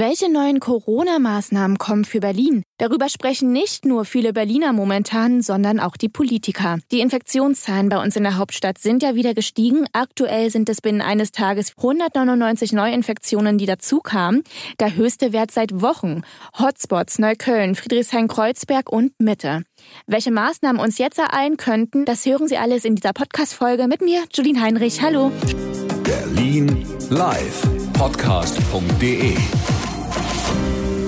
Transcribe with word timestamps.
Welche 0.00 0.30
neuen 0.30 0.60
Corona-Maßnahmen 0.60 1.76
kommen 1.76 2.04
für 2.04 2.20
Berlin? 2.20 2.62
Darüber 2.78 3.08
sprechen 3.08 3.50
nicht 3.50 3.84
nur 3.84 4.04
viele 4.04 4.32
Berliner 4.32 4.72
momentan, 4.72 5.42
sondern 5.42 5.80
auch 5.80 5.96
die 5.96 6.08
Politiker. 6.08 6.78
Die 6.92 7.00
Infektionszahlen 7.00 7.88
bei 7.88 8.00
uns 8.00 8.14
in 8.14 8.22
der 8.22 8.36
Hauptstadt 8.36 8.78
sind 8.78 9.02
ja 9.02 9.16
wieder 9.16 9.34
gestiegen. 9.34 9.86
Aktuell 9.92 10.50
sind 10.50 10.68
es 10.68 10.80
binnen 10.80 11.00
eines 11.00 11.32
Tages 11.32 11.72
199 11.76 12.72
Neuinfektionen, 12.72 13.58
die 13.58 13.66
dazukamen. 13.66 14.44
Der 14.78 14.94
höchste 14.94 15.32
Wert 15.32 15.50
seit 15.50 15.80
Wochen. 15.82 16.22
Hotspots 16.56 17.18
Neukölln, 17.18 17.74
Friedrichshain-Kreuzberg 17.74 18.88
und 18.92 19.18
Mitte. 19.18 19.64
Welche 20.06 20.30
Maßnahmen 20.30 20.80
uns 20.80 20.98
jetzt 20.98 21.18
ereilen 21.18 21.56
könnten, 21.56 22.04
das 22.04 22.24
hören 22.24 22.46
Sie 22.46 22.56
alles 22.56 22.84
in 22.84 22.94
dieser 22.94 23.14
Podcast-Folge 23.14 23.88
mit 23.88 24.00
mir, 24.00 24.22
Julien 24.32 24.62
Heinrich. 24.62 25.02
Hallo. 25.02 25.32
Berlin 26.04 26.86
live. 27.10 27.62
Podcast.de 27.94 29.34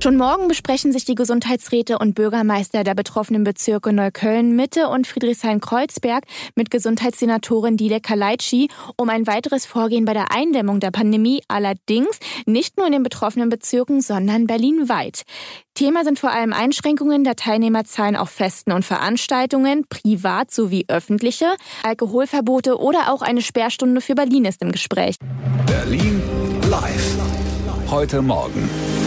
Schon 0.00 0.16
morgen 0.16 0.46
besprechen 0.46 0.92
sich 0.92 1.04
die 1.04 1.16
Gesundheitsräte 1.16 1.98
und 1.98 2.14
Bürgermeister 2.14 2.84
der 2.84 2.94
betroffenen 2.94 3.42
Bezirke 3.42 3.92
Neukölln, 3.92 4.54
Mitte 4.54 4.88
und 4.88 5.08
Friedrichshain-Kreuzberg 5.08 6.22
mit 6.54 6.70
Gesundheitssenatorin 6.70 7.76
Dilek 7.76 8.04
Kaleitschi 8.04 8.68
um 8.96 9.08
ein 9.08 9.26
weiteres 9.26 9.66
Vorgehen 9.66 10.04
bei 10.04 10.12
der 10.12 10.30
Eindämmung 10.30 10.78
der 10.78 10.92
Pandemie, 10.92 11.42
allerdings 11.48 12.20
nicht 12.46 12.76
nur 12.76 12.86
in 12.86 12.92
den 12.92 13.02
betroffenen 13.02 13.48
Bezirken, 13.48 14.00
sondern 14.00 14.46
berlinweit. 14.46 15.22
Thema 15.74 16.04
sind 16.04 16.20
vor 16.20 16.30
allem 16.30 16.52
Einschränkungen 16.52 17.24
der 17.24 17.34
Teilnehmerzahlen 17.34 18.14
auf 18.14 18.30
Festen 18.30 18.70
und 18.70 18.84
Veranstaltungen, 18.84 19.84
privat 19.88 20.52
sowie 20.52 20.84
öffentliche, 20.86 21.46
Alkoholverbote 21.82 22.78
oder 22.78 23.12
auch 23.12 23.22
eine 23.22 23.42
Sperrstunde 23.42 24.00
für 24.00 24.14
Berlin 24.14 24.44
ist 24.44 24.62
im 24.62 24.70
Gespräch. 24.70 25.16
Berlin 25.66 26.22
live. 26.70 27.18
Heute 27.90 28.22
Morgen. 28.22 28.97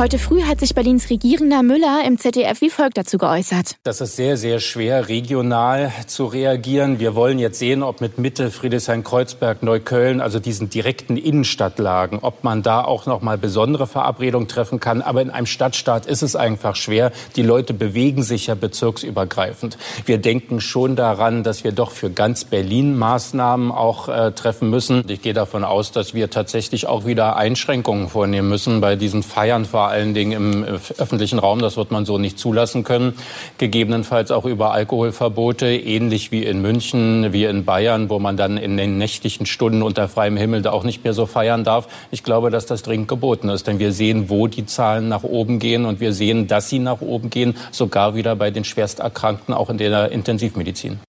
Heute 0.00 0.18
früh 0.18 0.44
hat 0.44 0.60
sich 0.60 0.74
Berlins 0.74 1.10
Regierender 1.10 1.62
Müller 1.62 2.04
im 2.06 2.16
ZDF 2.16 2.62
wie 2.62 2.70
folgt 2.70 2.96
dazu 2.96 3.18
geäußert. 3.18 3.76
Das 3.82 4.00
ist 4.00 4.16
sehr, 4.16 4.38
sehr 4.38 4.58
schwer, 4.58 5.08
regional 5.08 5.92
zu 6.06 6.24
reagieren. 6.24 7.00
Wir 7.00 7.14
wollen 7.14 7.38
jetzt 7.38 7.58
sehen, 7.58 7.82
ob 7.82 8.00
mit 8.00 8.16
Mitte, 8.16 8.50
Friedrichshain-Kreuzberg, 8.50 9.62
Neukölln, 9.62 10.22
also 10.22 10.38
diesen 10.38 10.70
direkten 10.70 11.18
Innenstadtlagen, 11.18 12.20
ob 12.22 12.44
man 12.44 12.62
da 12.62 12.82
auch 12.82 13.04
noch 13.04 13.20
mal 13.20 13.36
besondere 13.36 13.86
Verabredungen 13.86 14.48
treffen 14.48 14.80
kann. 14.80 15.02
Aber 15.02 15.20
in 15.20 15.28
einem 15.28 15.44
Stadtstaat 15.44 16.06
ist 16.06 16.22
es 16.22 16.34
einfach 16.34 16.76
schwer. 16.76 17.12
Die 17.36 17.42
Leute 17.42 17.74
bewegen 17.74 18.22
sich 18.22 18.46
ja 18.46 18.54
bezirksübergreifend. 18.54 19.76
Wir 20.06 20.16
denken 20.16 20.62
schon 20.62 20.96
daran, 20.96 21.42
dass 21.42 21.62
wir 21.62 21.72
doch 21.72 21.90
für 21.90 22.08
ganz 22.08 22.44
Berlin 22.44 22.96
Maßnahmen 22.96 23.70
auch 23.70 24.08
äh, 24.08 24.32
treffen 24.32 24.70
müssen. 24.70 25.04
Ich 25.08 25.20
gehe 25.20 25.34
davon 25.34 25.62
aus, 25.62 25.92
dass 25.92 26.14
wir 26.14 26.30
tatsächlich 26.30 26.86
auch 26.86 27.04
wieder 27.04 27.36
Einschränkungen 27.36 28.08
vornehmen 28.08 28.48
müssen 28.48 28.80
bei 28.80 28.96
diesen 28.96 29.22
Feiern, 29.22 29.66
vor 29.66 29.89
allen 29.90 30.14
Dingen 30.14 30.32
im 30.32 30.64
öffentlichen 30.64 31.38
Raum. 31.38 31.60
Das 31.60 31.76
wird 31.76 31.90
man 31.90 32.04
so 32.04 32.18
nicht 32.18 32.38
zulassen 32.38 32.84
können. 32.84 33.14
Gegebenenfalls 33.58 34.30
auch 34.30 34.44
über 34.44 34.72
Alkoholverbote, 34.72 35.66
ähnlich 35.66 36.32
wie 36.32 36.44
in 36.44 36.62
München, 36.62 37.32
wie 37.32 37.44
in 37.44 37.64
Bayern, 37.64 38.08
wo 38.08 38.18
man 38.18 38.36
dann 38.36 38.56
in 38.56 38.76
den 38.76 38.98
nächtlichen 38.98 39.46
Stunden 39.46 39.82
unter 39.82 40.08
freiem 40.08 40.36
Himmel 40.36 40.62
da 40.62 40.70
auch 40.72 40.84
nicht 40.84 41.04
mehr 41.04 41.12
so 41.12 41.26
feiern 41.26 41.64
darf. 41.64 41.88
Ich 42.10 42.22
glaube, 42.22 42.50
dass 42.50 42.66
das 42.66 42.82
dringend 42.82 43.08
geboten 43.08 43.48
ist, 43.48 43.66
denn 43.66 43.78
wir 43.78 43.92
sehen, 43.92 44.30
wo 44.30 44.46
die 44.46 44.66
Zahlen 44.66 45.08
nach 45.08 45.22
oben 45.22 45.58
gehen 45.58 45.84
und 45.84 46.00
wir 46.00 46.12
sehen, 46.12 46.46
dass 46.46 46.68
sie 46.68 46.78
nach 46.78 47.00
oben 47.00 47.30
gehen, 47.30 47.56
sogar 47.70 48.14
wieder 48.14 48.36
bei 48.36 48.50
den 48.50 48.64
Schwersterkrankten, 48.64 49.54
auch 49.54 49.70
in 49.70 49.78
der 49.78 50.10
Intensivmedizin. 50.10 51.00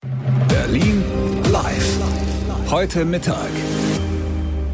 Berlin 0.47 1.03
live. 1.52 1.99
Heute 2.69 3.03
Mittag 3.03 3.49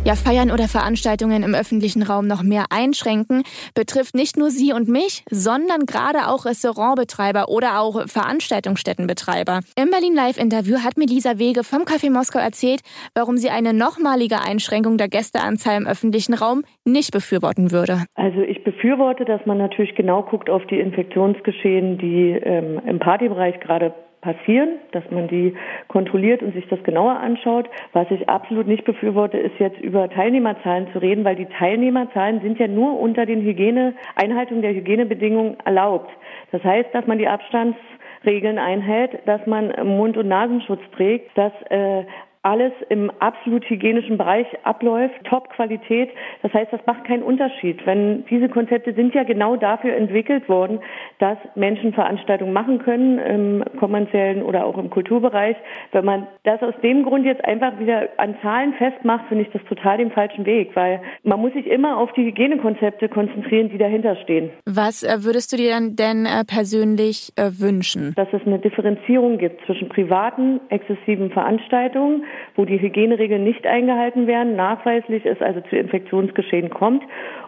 ja 0.08 0.16
Feiern 0.16 0.52
oder 0.52 0.69
Veranstaltungen 0.69 1.44
im 1.44 1.53
öffentlichen 1.53 2.02
Raum 2.02 2.27
noch 2.27 2.41
mehr 2.41 2.67
einschränken, 2.69 3.44
betrifft 3.75 4.16
nicht 4.16 4.38
nur 4.38 4.52
Sie 4.52 4.72
und 4.72 4.88
mich, 4.88 5.25
sondern 5.29 5.85
gerade 5.85 6.29
auch 6.29 6.45
Restaurantbetreiber 6.45 7.50
oder 7.50 7.81
auch 7.81 8.07
Veranstaltungsstättenbetreiber. 8.07 9.59
Im 9.75 9.90
Berlin 9.90 10.16
Live 10.16 10.38
Interview 10.38 10.78
hat 10.78 10.96
mir 10.96 11.07
Lisa 11.07 11.40
Wege 11.40 11.66
vom 11.66 11.81
Café 11.81 12.09
Moskau 12.09 12.40
erzählt, 12.40 12.79
warum 13.16 13.35
sie 13.35 13.50
eine 13.50 13.73
nochmalige 13.73 14.38
Einschränkung 14.40 14.97
der 14.97 15.09
Gästeanzahl 15.09 15.75
im 15.75 15.88
öffentlichen 15.88 16.35
Raum 16.35 16.63
nicht 16.85 17.12
befürworten 17.12 17.73
würde. 17.73 18.06
Also 18.16 18.40
ich 18.40 18.63
befürworte, 18.63 19.25
dass 19.25 19.46
man 19.46 19.57
natürlich 19.57 19.94
genau 19.96 20.23
guckt 20.23 20.50
auf 20.50 20.66
die 20.67 20.79
Infektionsgeschehen, 20.79 21.97
die 21.97 22.31
ähm, 22.31 22.79
im 22.88 23.00
Partybereich 23.00 23.59
gerade 23.59 23.94
passieren, 24.22 24.79
dass 24.91 25.03
man 25.11 25.28
die 25.28 25.55
kontrolliert 25.88 26.41
und 26.41 26.53
sich 26.53 26.67
das 26.67 26.81
genauer 26.83 27.19
anschaut. 27.19 27.69
Was 27.94 28.09
ich 28.11 28.28
absolut 28.28 28.67
nicht 28.67 28.83
befürworte, 28.83 29.38
ist 29.38 29.59
jetzt 29.59 29.79
über 29.79 30.09
Teilnehmerzahlen 30.09 30.88
zu 30.91 31.00
reden, 31.00 31.23
weil 31.23 31.35
die 31.35 31.45
Teilnehmerzahlen 31.45 32.41
sind 32.41 32.59
ja 32.59 32.67
nur 32.67 33.00
unter 33.00 33.25
den 33.25 33.41
Hygiene, 33.41 33.94
Einhaltung 34.16 34.61
der 34.61 34.73
Hygienebedingungen 34.73 35.57
erlaubt. 35.66 36.09
Das 36.51 36.63
heißt, 36.63 36.89
dass 36.94 37.05
man 37.07 37.19
die 37.19 37.28
Abstandsregeln 37.28 38.57
einhält, 38.57 39.19
dass 39.25 39.45
man 39.45 39.73
Mund- 39.83 40.17
und 40.17 40.28
Nasenschutz 40.28 40.81
trägt, 40.95 41.38
dass 41.38 41.53
äh, 41.69 42.03
alles 42.44 42.72
im 42.90 43.12
absolut 43.20 43.70
hygienischen 43.70 44.18
Bereich 44.18 44.48
abläuft, 44.64 45.16
Top-Qualität. 45.25 46.09
Das 46.42 46.53
heißt, 46.53 46.72
das 46.72 46.81
macht 46.86 47.06
keinen 47.06 47.24
Unterschied. 47.24 47.86
Wenn 47.86 48.25
diese 48.28 48.50
Konzepte 48.50 48.94
sind 48.94 49.14
ja 49.14 49.24
genau 49.24 49.56
dafür 49.56 49.96
entwickelt 49.96 50.47
worden, 50.47 50.80
dass 51.20 51.38
Menschen 51.56 51.94
Veranstaltungen 51.94 52.53
machen 52.53 52.80
können, 52.80 53.20
im 53.20 53.64
kommerziellen 53.80 54.44
oder 54.44 54.66
auch 54.66 54.78
im 54.78 54.90
Kulturbereich. 54.90 55.58
Wenn 55.92 56.06
man 56.06 56.28
das 56.44 56.62
aus 56.62 56.74
dem 56.81 57.03
Grund 57.03 57.26
jetzt 57.26 57.44
einfach 57.44 57.80
wieder 57.80 58.09
an 58.18 58.36
Zahlen 58.42 58.74
festmacht, 58.74 59.26
finde 59.28 59.44
ich 59.44 59.52
das 59.52 59.64
total 59.66 59.97
den 59.97 60.12
falschen 60.12 60.46
Weg, 60.46 60.76
weil 60.76 61.02
man 61.24 61.40
muss 61.40 61.53
sich 61.53 61.68
immer 61.68 61.97
auf 61.97 62.12
die 62.14 62.26
Hygienekonzepte 62.26 63.09
konzentrieren, 63.09 63.70
die 63.70 63.78
dahinter 63.78 64.16
stehen. 64.18 64.52
Was 64.66 65.03
äh, 65.03 65.24
würdest 65.24 65.52
du 65.53 65.58
dir 65.58 65.78
denn 65.81 66.26
äh, 66.26 66.44
persönlich 66.46 67.34
äh, 67.36 67.50
wünschen? 67.59 68.14
Dass 68.16 68.28
es 68.31 68.46
eine 68.46 68.59
Differenzierung 68.59 69.38
gibt 69.38 69.66
zwischen 69.66 69.90
privaten, 69.90 70.59
exzessiven 70.70 71.31
Veranstaltungen 71.31 72.24
wo 72.56 72.66
die 72.66 72.80
Hygieneregeln 72.82 73.44
nicht 73.44 73.66
eingehalten 73.66 74.28
werden, 74.28 74.56
nachweislich 74.56 75.26
es 75.26 75.42
also 75.42 75.62
zu 75.62 75.76
Infektionsgeschehen 75.76 76.70
kommt 76.70 77.04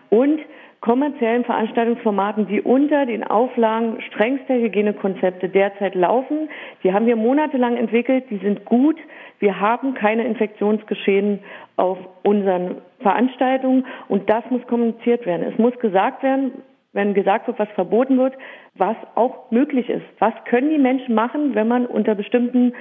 und 0.10 0.40
kommerziellen 0.82 1.44
Veranstaltungsformaten, 1.44 2.48
die 2.48 2.62
unter 2.62 3.06
den 3.06 3.24
Auflagen 3.24 4.02
strengster 4.02 4.56
Hygienekonzepte 4.56 5.50
derzeit 5.50 5.94
laufen. 5.94 6.50
Die 6.84 6.94
haben 6.94 7.06
wir 7.06 7.18
monatelang 7.18 7.76
entwickelt, 7.76 8.26
die 8.30 8.38
sind 8.38 8.64
gut. 8.66 8.98
Wir 9.40 9.60
haben 9.60 9.94
keine 9.94 10.26
Infektionsgeschehen 10.26 11.40
auf 11.76 11.98
unseren 12.24 12.78
Veranstaltungen 13.02 13.86
und 14.08 14.30
das 14.30 14.44
muss 14.50 14.66
kommuniziert 14.68 15.26
werden. 15.26 15.46
Es 15.52 15.58
muss 15.58 15.78
gesagt 15.80 16.24
werden, 16.24 16.52
wenn 16.94 17.14
gesagt 17.14 17.48
wird, 17.48 17.60
was 17.60 17.70
verboten 17.76 18.18
wird, 18.18 18.34
was 18.76 18.96
auch 19.16 19.52
möglich 19.52 19.90
ist. 19.90 20.06
Was 20.20 20.34
können 20.46 20.70
die 20.70 20.78
Menschen 20.78 21.14
machen, 21.14 21.56
wenn 21.56 21.68
man 21.68 21.86
unter 21.86 22.16
bestimmten 22.16 22.74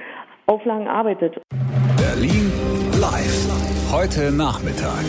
Auflagen 0.47 0.87
arbeitet? 0.87 1.39
Berlin 2.19 2.51
live. 2.99 3.47
Heute 3.93 4.29
Nachmittag. 4.29 5.05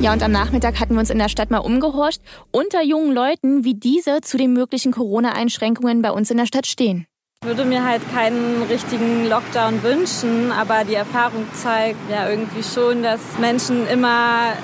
Ja, 0.00 0.12
und 0.12 0.20
am 0.20 0.32
Nachmittag 0.32 0.80
hatten 0.80 0.94
wir 0.94 0.98
uns 0.98 1.10
in 1.10 1.18
der 1.18 1.28
Stadt 1.28 1.52
mal 1.52 1.58
umgehorcht 1.58 2.20
unter 2.50 2.82
jungen 2.82 3.14
Leuten, 3.14 3.62
wie 3.64 3.74
diese 3.74 4.20
zu 4.20 4.36
den 4.36 4.52
möglichen 4.52 4.90
Corona-Einschränkungen 4.90 6.02
bei 6.02 6.10
uns 6.10 6.28
in 6.28 6.38
der 6.38 6.46
Stadt 6.46 6.66
stehen. 6.66 7.06
Ich 7.42 7.48
würde 7.48 7.64
mir 7.64 7.84
halt 7.84 8.02
keinen 8.12 8.64
richtigen 8.64 9.28
Lockdown 9.28 9.84
wünschen, 9.84 10.50
aber 10.50 10.82
die 10.82 10.94
Erfahrung 10.94 11.46
zeigt 11.54 12.10
ja 12.10 12.28
irgendwie 12.28 12.64
schon, 12.64 13.04
dass 13.04 13.20
Menschen 13.38 13.86
immer 13.86 14.54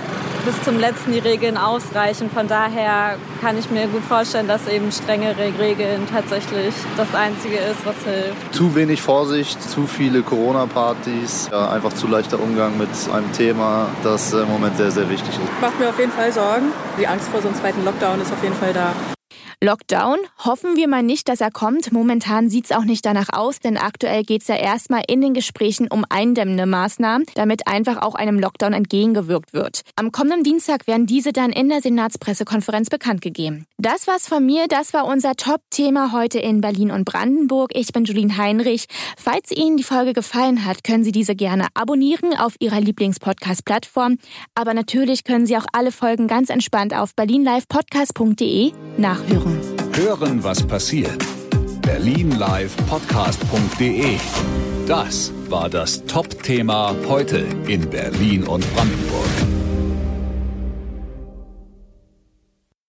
bis 0.47 0.63
zum 0.63 0.79
letzten 0.79 1.13
die 1.13 1.19
Regeln 1.19 1.57
ausreichen. 1.57 2.31
Von 2.31 2.47
daher 2.47 3.17
kann 3.41 3.59
ich 3.59 3.69
mir 3.71 3.89
gut 3.89 4.05
vorstellen, 4.05 4.47
dass 4.47 4.69
eben 4.69 4.93
strengere 4.93 5.53
Regeln 5.59 6.07
tatsächlich 6.11 6.73
das 6.97 7.13
Einzige 7.15 7.57
ist, 7.57 7.85
was 7.85 7.97
hilft. 8.05 8.55
Zu 8.55 8.75
wenig 8.77 9.03
Vorsicht, 9.03 9.61
zu 9.61 9.89
viele 9.89 10.23
Corona-Partys, 10.23 11.49
ja, 11.51 11.71
einfach 11.71 11.93
zu 11.93 12.07
leichter 12.07 12.41
Umgang 12.41 12.79
mit 12.79 12.89
einem 13.13 13.33
Thema, 13.33 13.89
das 14.05 14.33
im 14.33 14.49
Moment 14.49 14.77
sehr, 14.77 14.93
sehr 14.93 15.11
wichtig 15.11 15.31
ist. 15.31 15.61
Macht 15.61 15.81
mir 15.81 15.89
auf 15.89 15.99
jeden 15.99 16.13
Fall 16.13 16.33
Sorgen. 16.33 16.67
Die 16.99 17.09
Angst 17.09 17.29
vor 17.29 17.43
so 17.43 17.49
einem 17.49 17.57
zweiten 17.57 17.85
Lockdown 17.85 18.21
ist 18.21 18.33
auf 18.33 18.43
jeden 18.43 18.55
Fall 18.55 18.73
da. 18.73 18.93
Lockdown? 19.65 20.19
Hoffen 20.45 20.77
wir 20.77 20.87
mal 20.87 21.03
nicht, 21.03 21.31
dass 21.31 21.41
er 21.41 21.51
kommt. 21.51 21.91
Momentan 21.91 22.51
sieht 22.51 22.67
es 22.67 22.73
auch 22.73 22.85
nicht 22.85 23.07
danach 23.07 23.29
aus, 23.33 23.59
denn 23.59 23.79
aktuell 23.79 24.23
geht 24.23 24.43
es 24.43 24.49
ja 24.49 24.57
erstmal 24.57 25.03
in 25.09 25.23
den 25.23 25.33
Gesprächen 25.33 25.89
um 25.89 26.05
eindämmende 26.11 26.67
Maßnahmen, 26.67 27.27
damit 27.37 27.67
einfach 27.67 28.03
auch 28.03 28.15
einem 28.15 28.39
Lockdown 28.39 28.75
entgegengewirkt 28.75 29.55
wird. 29.55 29.81
Am 29.97 30.13
kommenden 30.13 30.43
Dienstag 30.43 30.87
werden 30.87 31.07
diese 31.07 31.33
dann 31.33 31.53
in 31.53 31.71
der 31.71 31.81
Senatspressekonferenz 31.81 32.91
bekannt 32.91 33.23
gegeben. 33.23 33.65
Das 33.79 34.07
war's 34.07 34.29
von 34.29 34.45
mir. 34.45 34.67
Das 34.69 34.93
war 34.93 35.07
unser 35.07 35.37
Top-Thema 35.37 36.13
heute 36.13 36.39
in 36.39 36.61
Berlin 36.61 36.91
und 36.91 37.07
Brandenburg. 37.07 37.71
Ich 37.73 37.93
bin 37.93 38.05
Julien 38.05 38.37
Heinrich. 38.37 38.85
Falls 39.17 39.53
Ihnen 39.53 39.79
die 39.79 39.85
Folge 39.85 40.13
gefallen 40.13 40.67
hat, 40.67 40.85
können 40.85 41.03
Sie 41.03 41.13
diese 41.13 41.35
gerne 41.35 41.69
abonnieren 41.73 42.37
auf 42.37 42.57
Ihrer 42.59 42.81
Lieblingspodcast-Plattform. 42.83 44.19
Aber 44.55 44.75
natürlich 44.75 45.25
können 45.25 45.47
Sie 45.47 45.57
auch 45.57 45.67
alle 45.73 45.93
Folgen 45.93 46.29
ganz 46.29 46.51
entspannt 46.51 46.93
auf 46.93 47.15
berlinlivepodcast.de 47.15 48.73
nachhören. 48.99 49.46
Hören, 49.97 50.45
was 50.45 50.63
passiert. 50.63 51.25
Berlinlivepodcast.de. 51.81 54.19
Das 54.87 55.33
war 55.49 55.71
das 55.71 56.05
Top-Thema 56.05 56.95
heute 57.09 57.39
in 57.67 57.89
Berlin 57.89 58.45
und 58.45 58.63
Brandenburg. 58.75 59.46